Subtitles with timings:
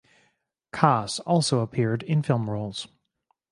[0.73, 2.87] Kaas also appeared in film roles.